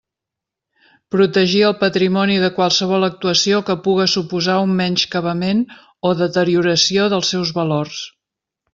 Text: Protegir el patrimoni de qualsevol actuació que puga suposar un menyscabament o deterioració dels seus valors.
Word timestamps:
Protegir 1.15 1.61
el 1.67 1.75
patrimoni 1.81 2.37
de 2.45 2.49
qualsevol 2.55 3.09
actuació 3.09 3.61
que 3.69 3.77
puga 3.89 4.09
suposar 4.15 4.57
un 4.65 4.75
menyscabament 4.83 5.65
o 6.11 6.17
deterioració 6.27 7.09
dels 7.17 7.35
seus 7.37 7.57
valors. 7.63 8.05